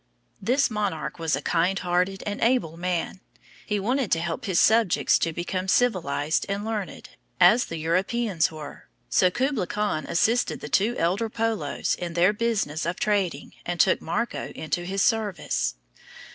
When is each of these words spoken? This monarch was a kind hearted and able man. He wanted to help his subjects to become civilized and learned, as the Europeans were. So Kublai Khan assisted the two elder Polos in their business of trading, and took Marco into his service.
This 0.41 0.71
monarch 0.71 1.19
was 1.19 1.35
a 1.35 1.43
kind 1.43 1.77
hearted 1.77 2.23
and 2.25 2.41
able 2.41 2.75
man. 2.75 3.19
He 3.67 3.79
wanted 3.79 4.11
to 4.13 4.19
help 4.19 4.45
his 4.45 4.59
subjects 4.59 5.19
to 5.19 5.31
become 5.31 5.67
civilized 5.67 6.43
and 6.49 6.65
learned, 6.65 7.07
as 7.39 7.65
the 7.65 7.77
Europeans 7.77 8.51
were. 8.51 8.87
So 9.11 9.29
Kublai 9.29 9.67
Khan 9.67 10.07
assisted 10.07 10.59
the 10.59 10.69
two 10.69 10.95
elder 10.97 11.29
Polos 11.29 11.93
in 11.93 12.13
their 12.13 12.33
business 12.33 12.87
of 12.87 12.99
trading, 12.99 13.53
and 13.63 13.79
took 13.79 14.01
Marco 14.01 14.47
into 14.55 14.85
his 14.85 15.03
service. 15.03 15.75